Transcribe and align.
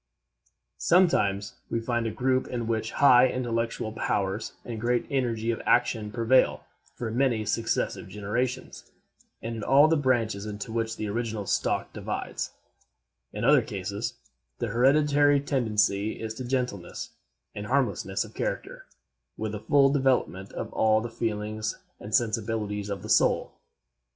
Sometimes 0.79 1.57
we 1.69 1.79
find 1.79 2.07
a 2.07 2.11
group 2.11 2.47
in 2.47 2.65
which 2.65 2.93
high 2.93 3.27
intellectual 3.27 3.91
powers 3.93 4.53
and 4.65 4.81
great 4.81 5.05
energy 5.11 5.51
of 5.51 5.61
action 5.63 6.11
prevail 6.11 6.63
for 6.95 7.11
many 7.11 7.45
successive 7.45 8.07
generations, 8.07 8.89
and 9.43 9.55
in 9.57 9.61
all 9.63 9.87
the 9.87 9.95
branches 9.95 10.47
into 10.47 10.71
which 10.71 10.95
the 10.97 11.07
original 11.07 11.45
stock 11.45 11.93
divides; 11.93 12.49
in 13.31 13.43
other 13.43 13.61
cases, 13.61 14.15
the 14.57 14.69
hereditary 14.69 15.39
tendency 15.39 16.19
is 16.19 16.33
to 16.33 16.45
gentleness 16.45 17.11
and 17.53 17.67
harmlessness 17.67 18.23
of 18.25 18.33
character, 18.33 18.87
with 19.37 19.53
a 19.53 19.59
full 19.59 19.91
development 19.91 20.51
of 20.53 20.73
all 20.73 20.99
the 20.99 21.11
feelings 21.11 21.77
and 21.99 22.15
sensibilities 22.15 22.89
of 22.89 23.03
the 23.03 23.07
soul. 23.09 23.53